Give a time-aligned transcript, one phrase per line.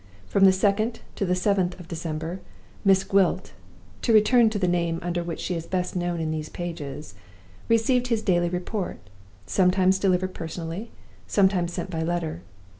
[0.25, 2.39] From the 2d to the 7th of December,
[2.83, 3.51] Miss Gwilt
[4.01, 7.13] (to return to the name under which she is best known in these pages)
[7.69, 8.97] received his daily report,
[9.45, 10.89] sometimes delivered personally,
[11.27, 12.41] sometimes sent by letter.